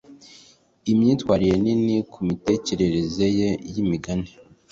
[0.91, 4.29] imyitwarire nini kumitekerereze ye yimigani